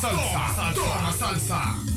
[0.00, 1.58] salsa, toma salsa.
[1.58, 1.87] Salsa.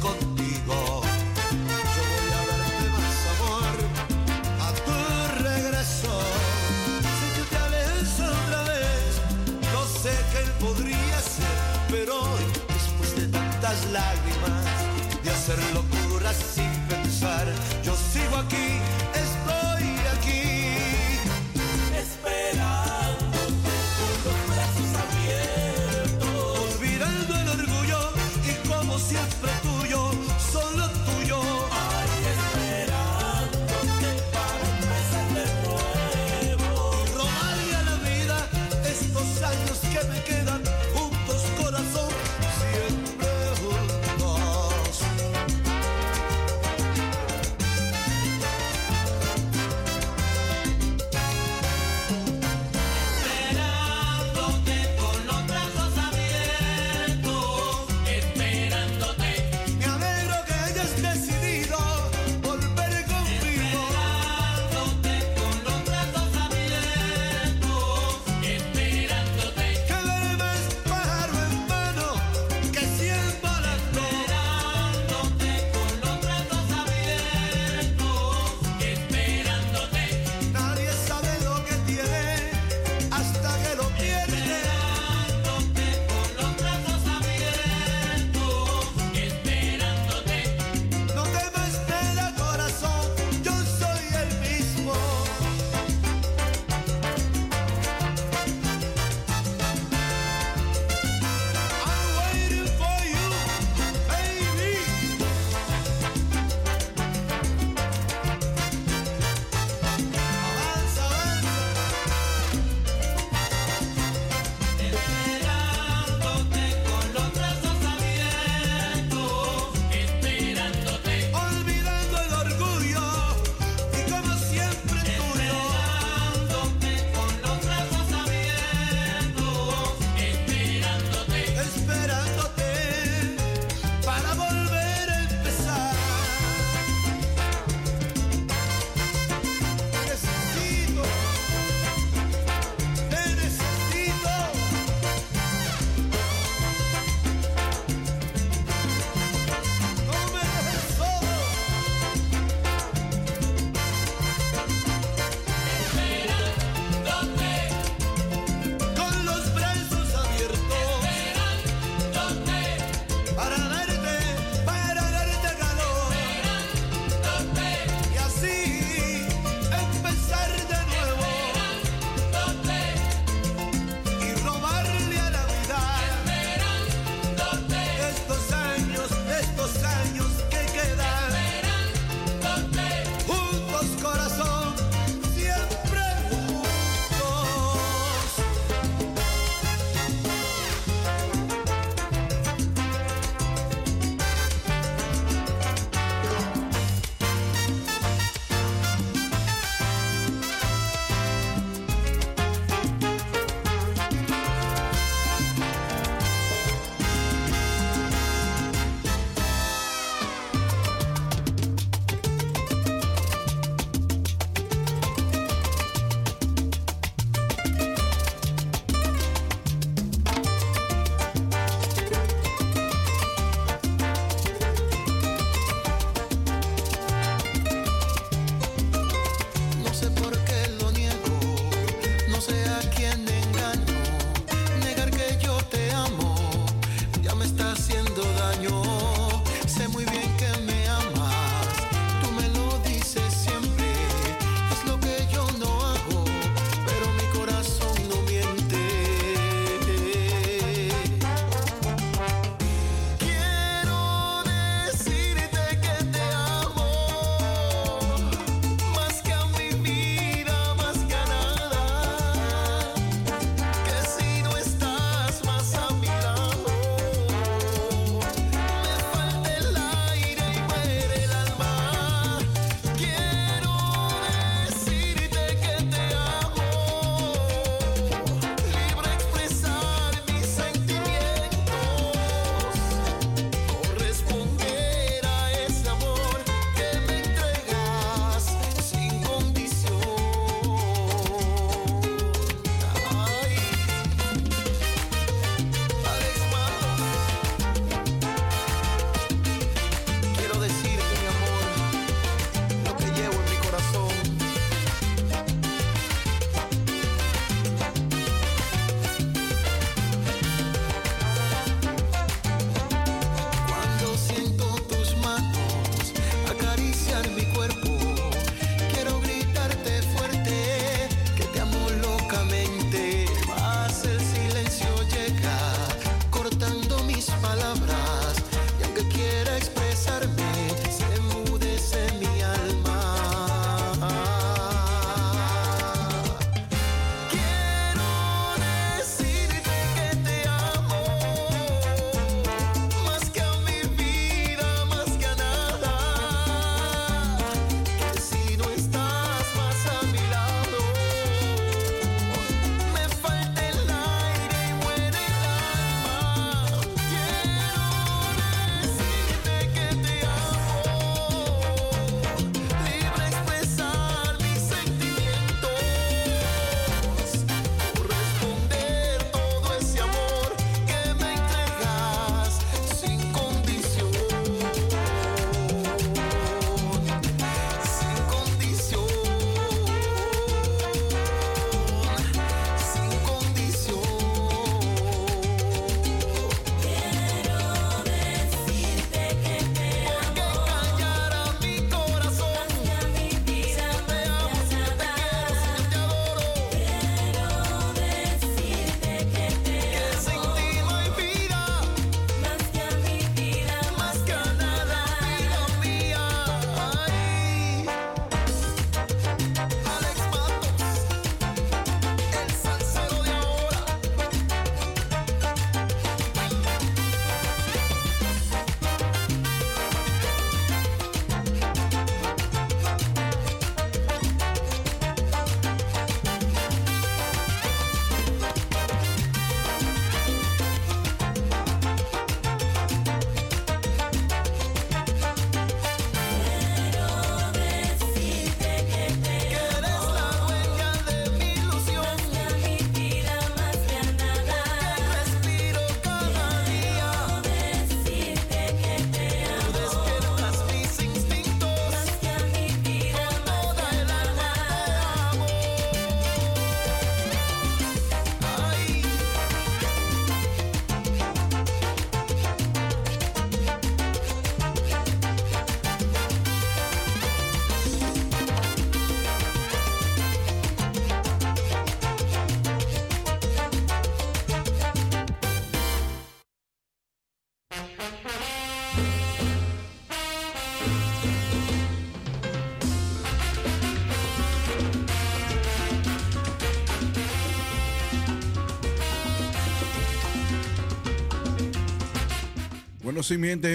[0.00, 0.31] con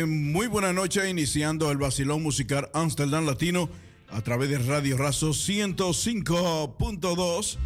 [0.05, 3.69] Muy buena noche, iniciando el vacilón musical Amsterdam Latino
[4.09, 7.57] a través de Radio Razo 105.2.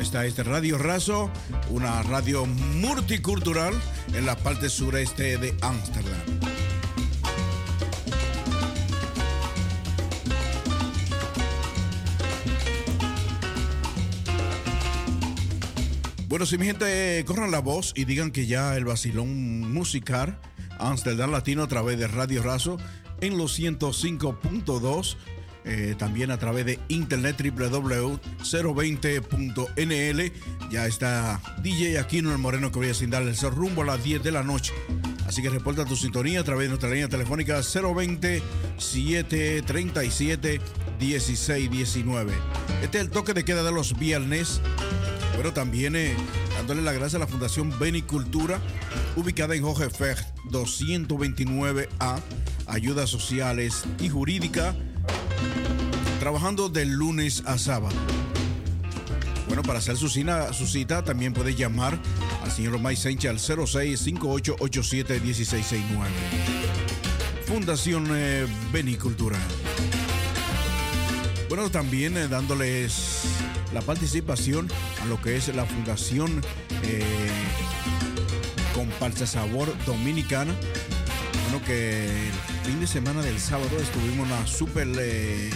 [0.00, 1.30] Esta es Radio Razo,
[1.70, 3.72] una radio multicultural
[4.14, 6.51] en la parte sureste de Ámsterdam.
[16.32, 20.40] Bueno, si mi gente corran la voz y digan que ya el vacilón musical
[20.78, 22.78] Amsterdam Latino a través de Radio Razo
[23.20, 25.16] en los 105.2,
[25.66, 30.32] eh, también a través de internet www.020.nl.
[30.70, 34.22] Ya está DJ Aquino el Moreno que voy a sin el rumbo a las 10
[34.22, 34.72] de la noche.
[35.26, 38.42] Así que reporta tu sintonía a través de nuestra línea telefónica 020
[38.78, 40.62] 737
[40.98, 42.32] 1619.
[42.82, 44.62] Este es el toque de queda de los viernes.
[45.34, 46.14] Bueno, también eh,
[46.56, 48.60] dándole las gracias a la Fundación Benicultura,
[49.16, 50.16] ubicada en Jorge Fer
[50.50, 52.20] 229A,
[52.66, 54.74] ayudas sociales y jurídica,
[56.20, 57.96] trabajando de lunes a sábado.
[59.46, 61.98] Bueno, para hacer su cita, también puede llamar
[62.42, 65.84] al señor Omay Sánchez al 0658871669.
[67.46, 69.38] Fundación eh, Benicultura.
[71.50, 73.26] Bueno, también eh, dándoles
[73.72, 74.68] la participación
[75.02, 76.42] a lo que es la Fundación
[76.84, 77.02] eh,
[78.74, 80.54] Comparsa Sabor Dominicana.
[81.44, 85.50] Bueno, que el fin de semana del sábado estuvimos una super eh,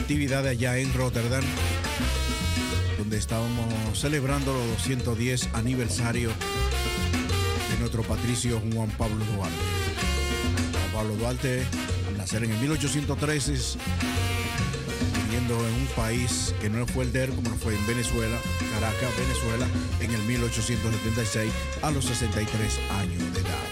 [0.00, 1.44] actividad allá en Rotterdam,
[2.98, 6.30] donde estábamos celebrando los 210 aniversario
[7.72, 9.56] de nuestro patricio Juan Pablo Duarte.
[10.72, 11.62] Juan Pablo Duarte,
[12.08, 13.78] al nacer en el 1813,
[15.36, 18.36] en un país que no fue el de él, como lo fue en Venezuela,
[18.72, 19.66] Caracas, Venezuela,
[20.00, 23.66] en el 1876, a los 63 años de edad.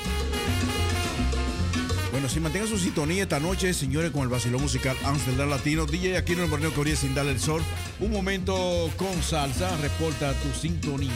[2.13, 6.19] Bueno, si mantengan su sintonía esta noche, señores, con el vacilón musical Amsterdam Latino, DJ
[6.19, 7.63] aquí en el Borneo Corea sin darle el sol.
[7.99, 11.11] Un momento con salsa, reporta tu sintonía.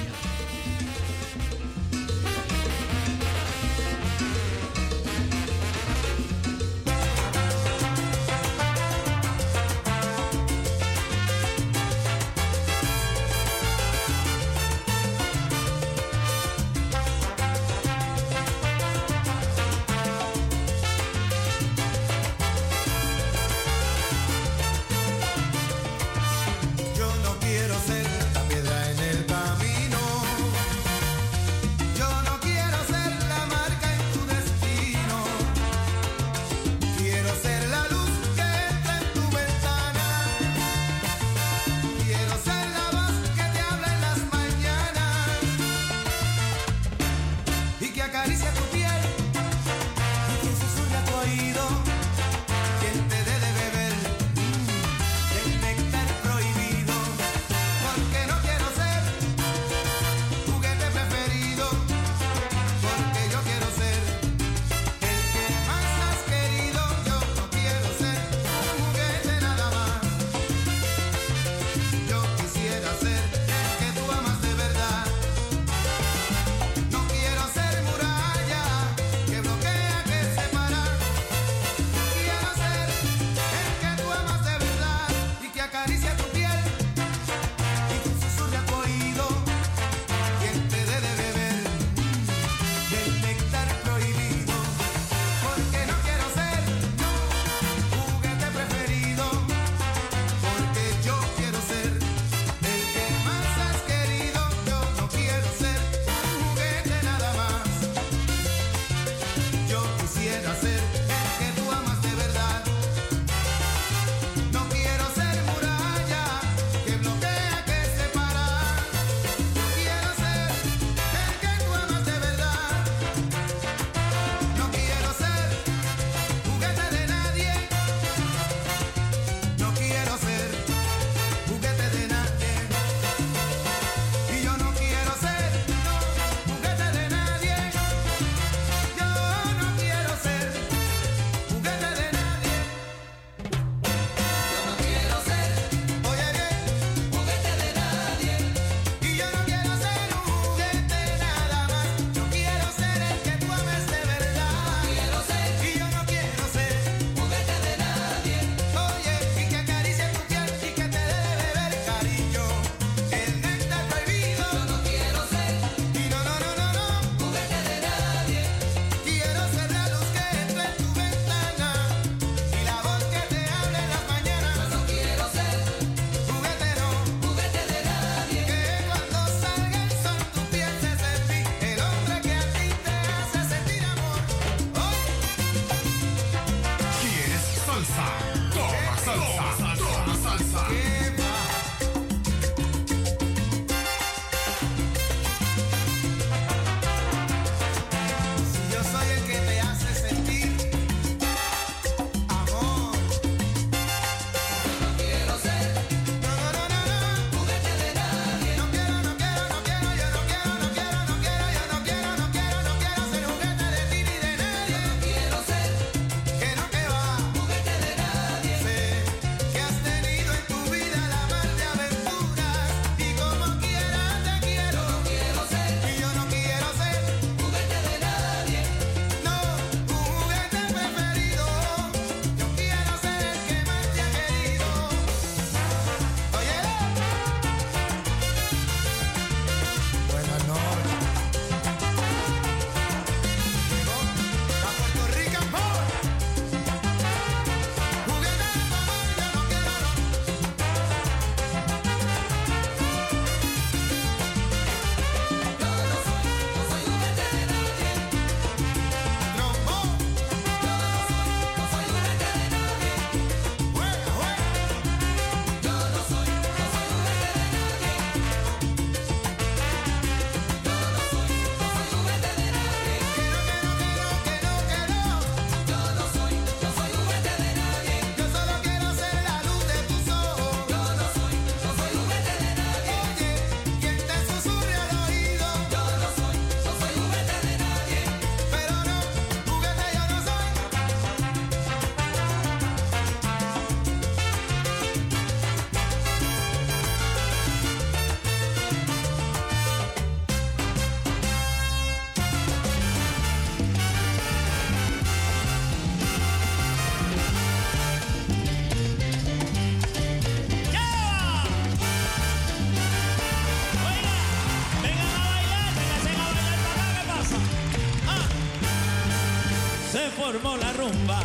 [319.98, 321.20] se formó la rumba,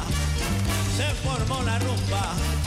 [0.97, 2.62] se formó la rumba.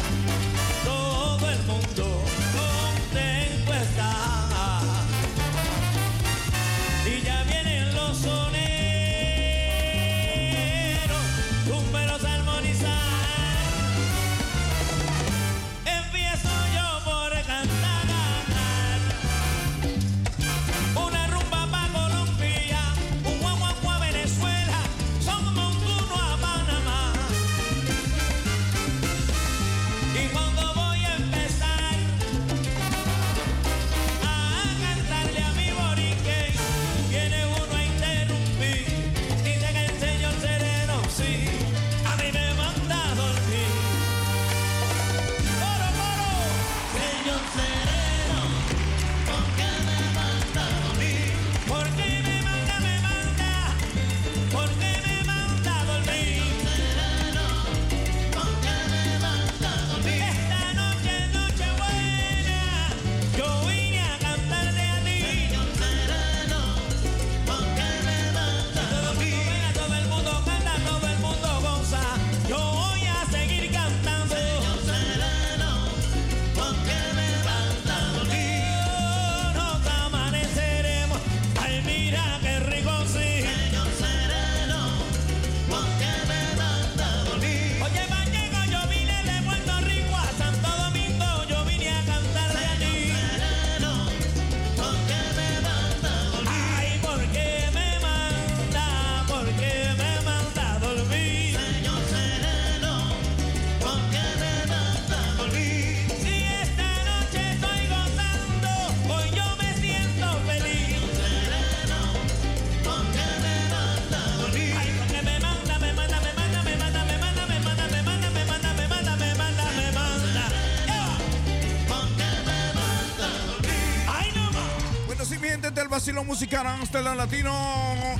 [126.26, 127.54] música en Amsterdam Latino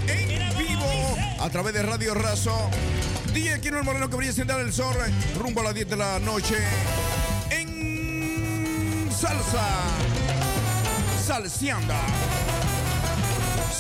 [0.07, 0.87] en vivo
[1.40, 2.71] a través de Radio Razo.
[3.35, 4.97] DJ Kino el Moreno que brilla sin dar el sol
[5.38, 6.57] rumbo a las 10 de la noche
[7.51, 9.66] en salsa.
[11.27, 12.01] Salseanda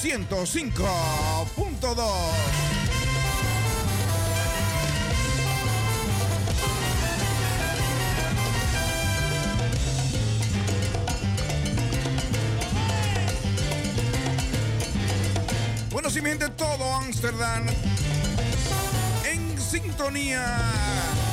[0.02, 2.65] 105.2
[16.56, 17.66] todo Ámsterdam.
[19.30, 20.56] En sintonía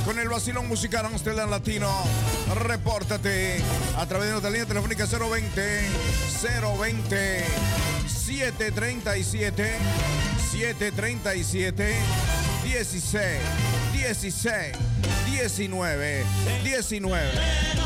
[0.03, 1.89] con el vacilón musical Amsterdam Latino.
[2.53, 3.61] Repórtate
[3.97, 5.89] a través de nuestra línea telefónica 020
[6.77, 7.45] 020
[8.07, 9.71] 737
[10.51, 11.95] 737
[12.65, 13.39] 16
[13.93, 14.77] 16
[15.31, 16.25] 19
[16.63, 17.82] 19.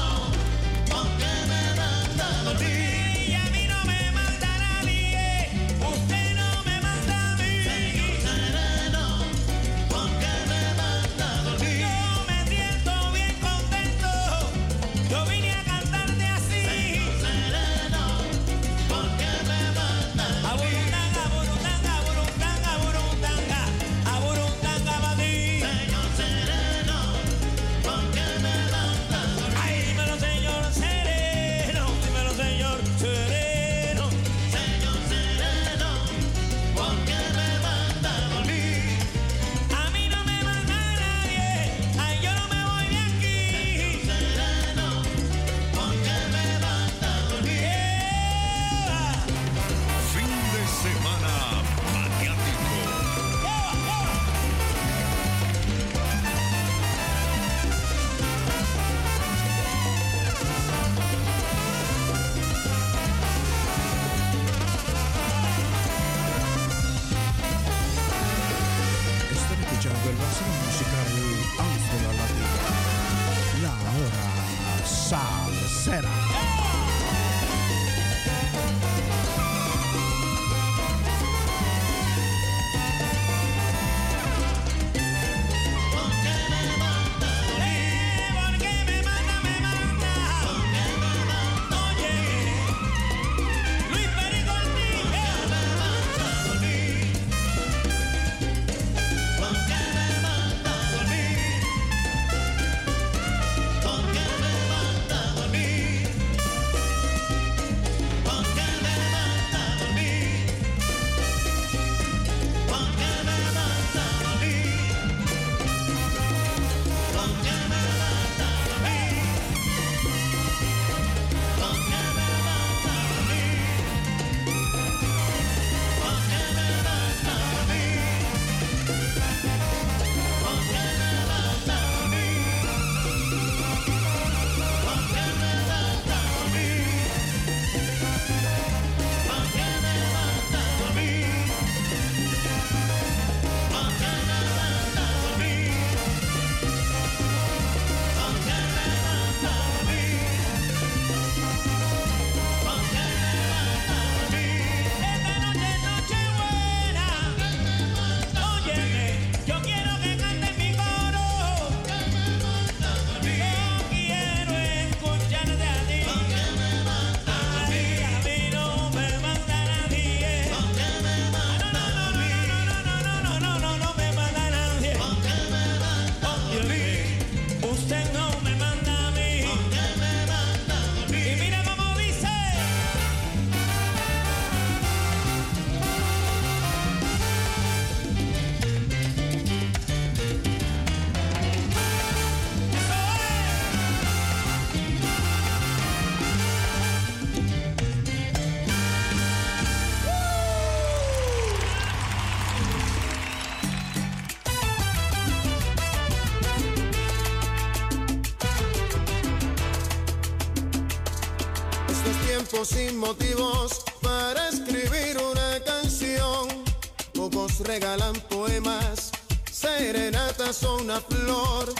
[220.37, 221.73] ratas o una flor,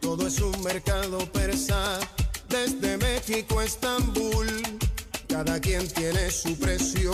[0.00, 1.98] todo es un mercado persa,
[2.48, 4.46] desde México a Estambul,
[5.28, 7.12] cada quien tiene su precio,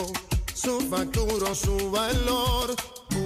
[0.55, 2.75] su factura o su valor.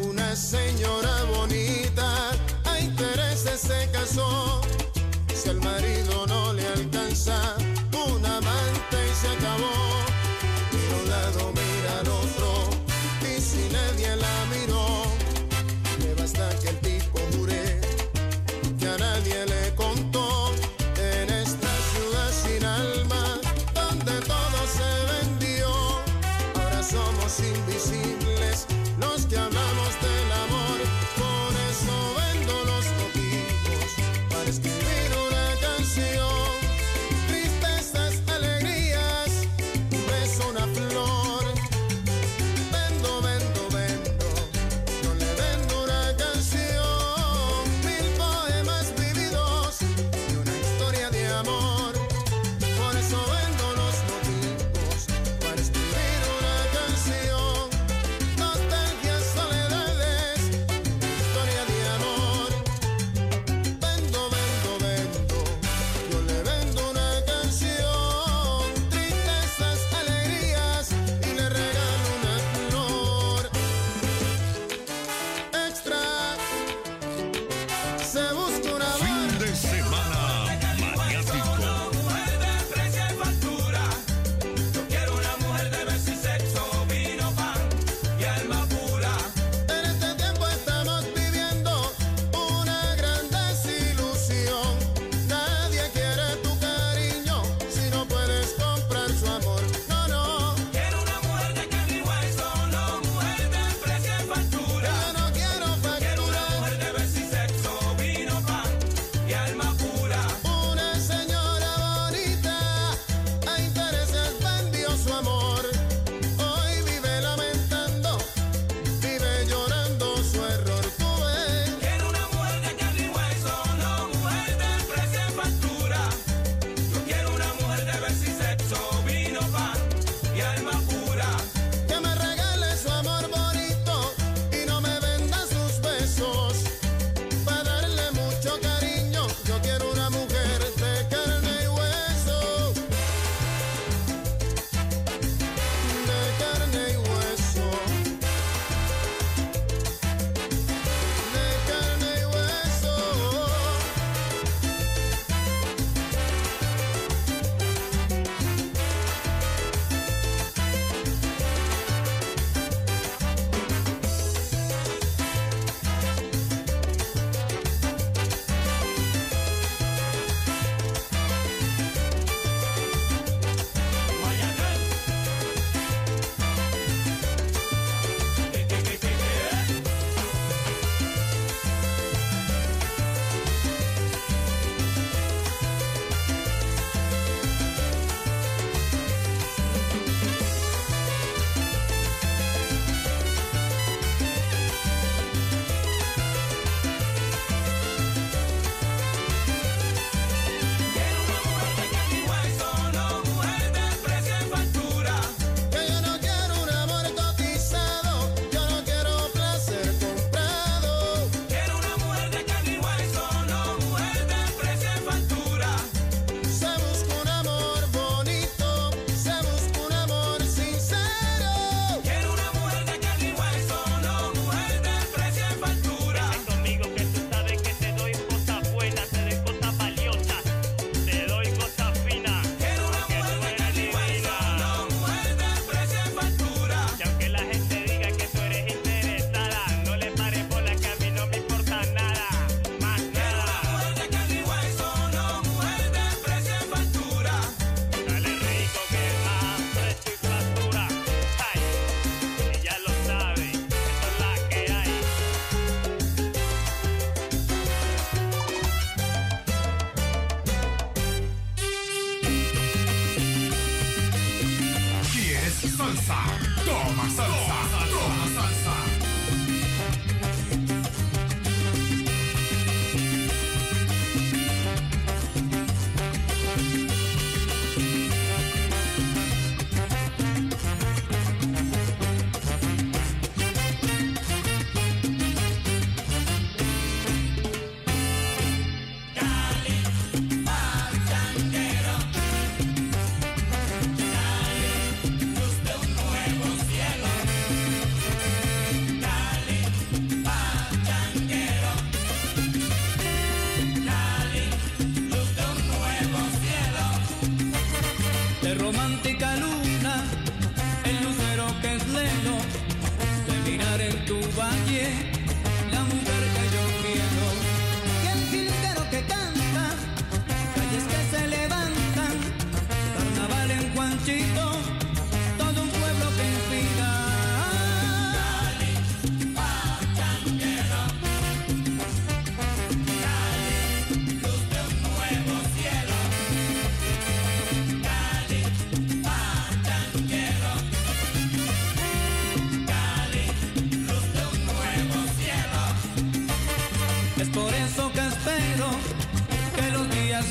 [0.05, 2.31] Una señora bonita
[2.65, 4.61] a intereses se casó,
[5.35, 7.57] si al marido no le alcanza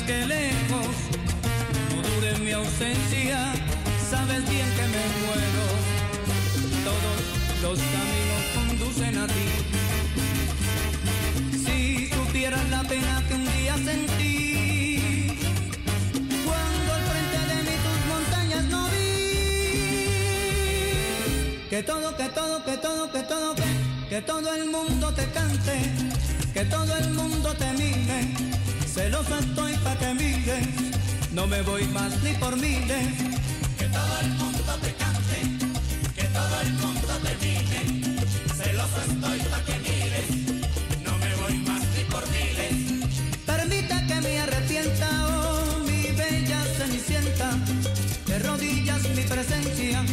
[0.08, 0.94] que lejos
[1.90, 3.38] no dure mi ausencia.
[4.10, 5.64] Sabes bien que me muero.
[6.88, 7.18] Todos
[7.64, 9.48] los caminos conducen a ti.
[11.64, 11.76] Si
[12.08, 15.38] supieras la pena que un día sentí
[16.46, 19.08] cuando al frente de mí tus montañas no vi.
[21.68, 23.68] Que todo, que todo, que todo, que todo, que,
[24.08, 24.77] que todo el mundo
[28.98, 30.66] Celoso estoy pa' que mires,
[31.32, 33.06] no me voy más ni por miles.
[33.78, 35.38] Que todo el mundo te cante,
[36.16, 37.80] que todo el mundo te mire.
[38.58, 40.28] Celoso estoy pa' que mires,
[41.06, 43.14] no me voy más ni por miles.
[43.46, 47.50] Permita que me arrepienta, oh mi bella cenicienta.
[48.26, 50.04] De rodillas mi presencia,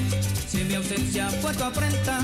[0.48, 2.20] si mi ausencia fue tu afrenta.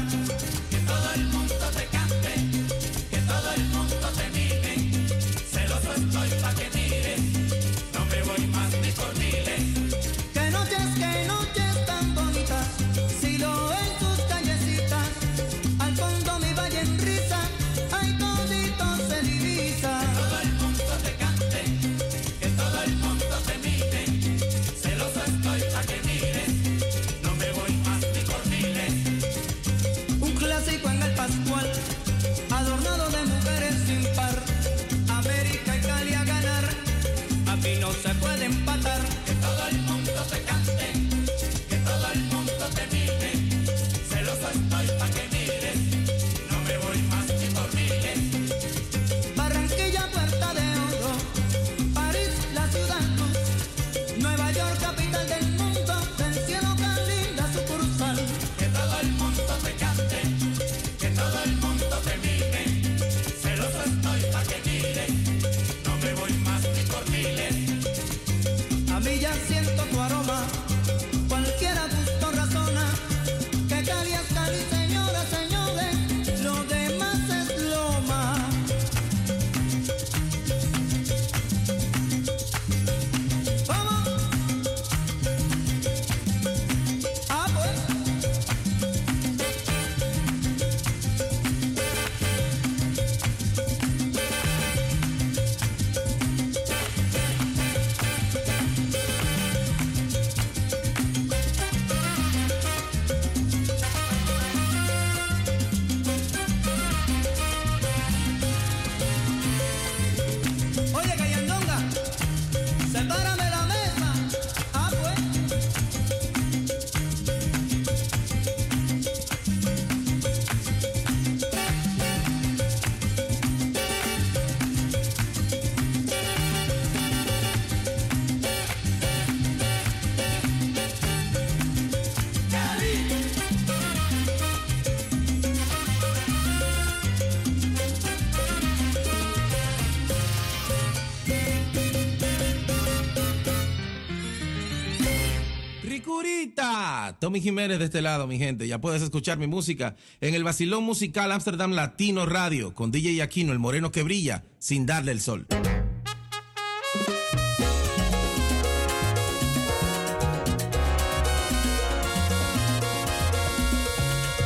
[146.42, 147.18] Ricurita.
[147.20, 148.68] Tommy Jiménez de este lado, mi gente.
[148.68, 153.54] Ya puedes escuchar mi música en el Basilón Musical Amsterdam Latino Radio con DJ Aquino,
[153.54, 155.46] el moreno que brilla sin darle el sol.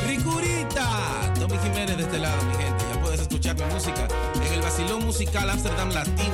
[0.06, 1.32] Ricurita.
[1.40, 2.84] Tommy Jiménez de este lado, mi gente.
[2.92, 4.06] Ya puedes escuchar mi música
[4.44, 6.25] en el Basilón Musical Amsterdam Latino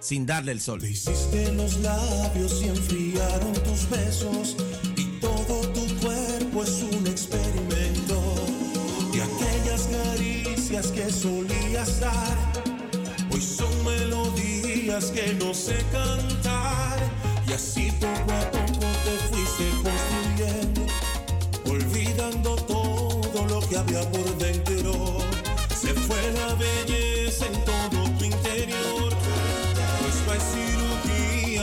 [0.00, 0.80] sin darle el sol.
[0.80, 4.56] Te hiciste los labios y enfriaron tus besos
[4.96, 8.34] y todo tu cuerpo es un experimento
[9.12, 12.36] de aquellas caricias que solías dar.
[13.32, 16.98] Hoy son melodías que no sé cantar
[17.46, 20.86] y así poco a poco te fuiste construyendo,
[21.66, 25.18] olvidando todo lo que había por dentro.
[25.74, 27.64] Se fue la belleza en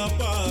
[0.09, 0.44] todo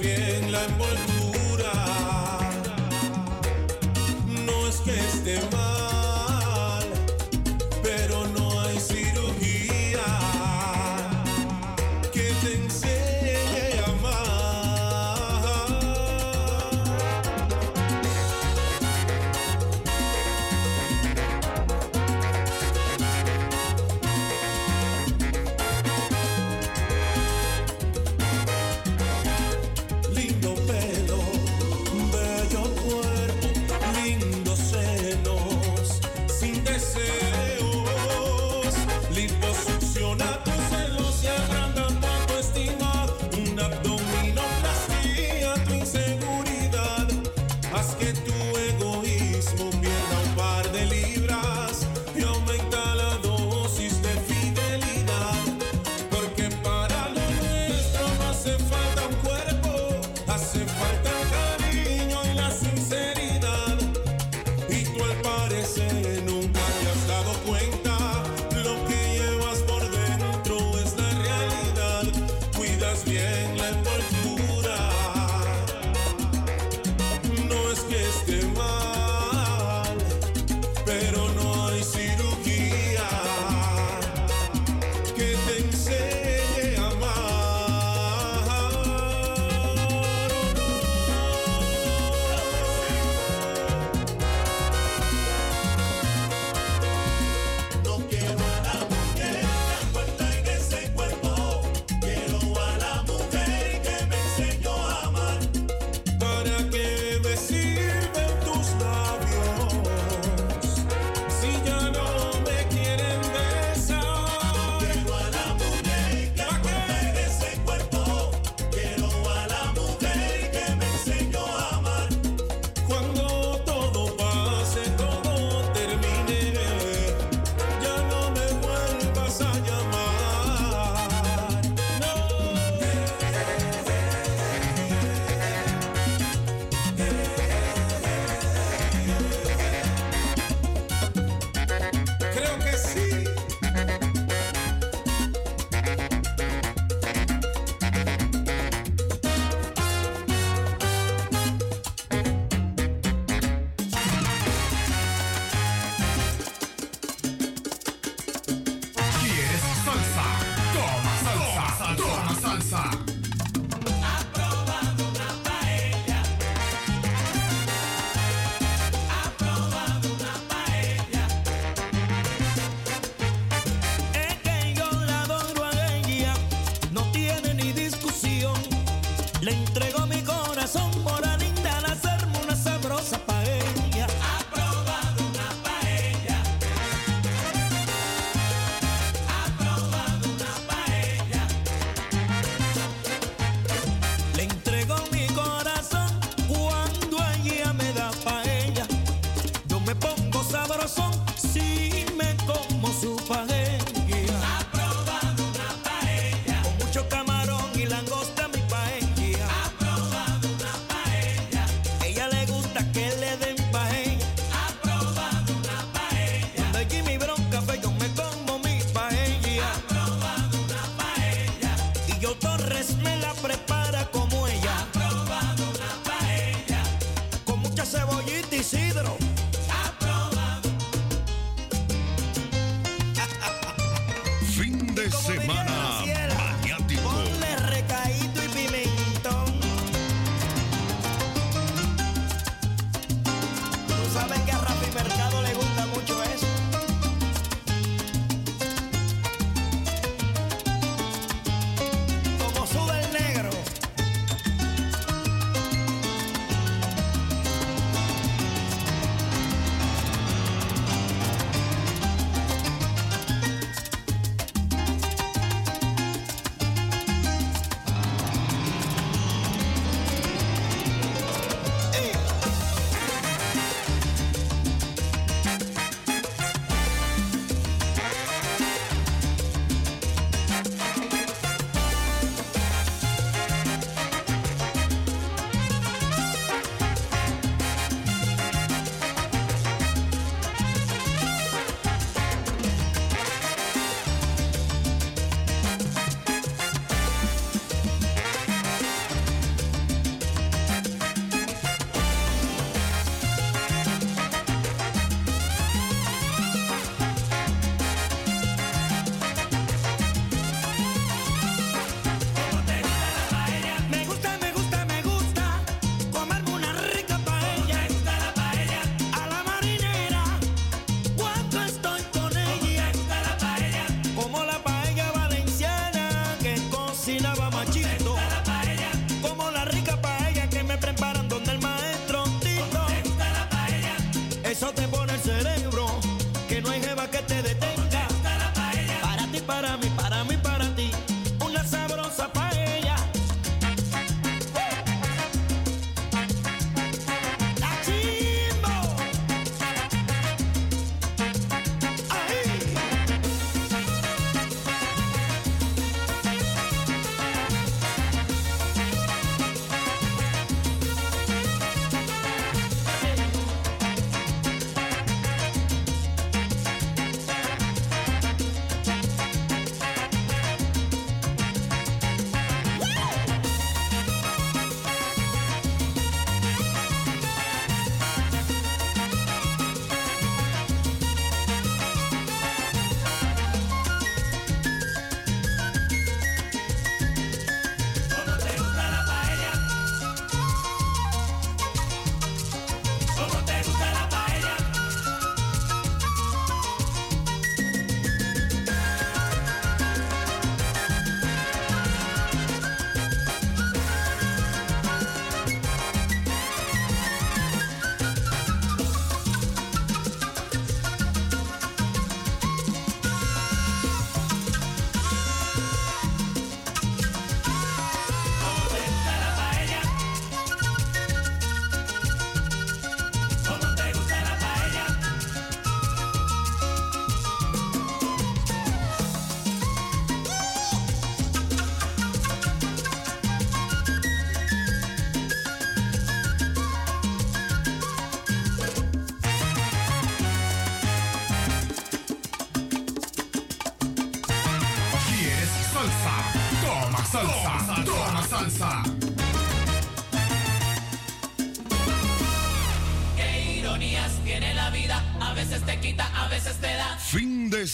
[0.00, 1.15] bien la envoltura.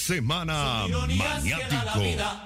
[0.02, 2.41] Semana maniático.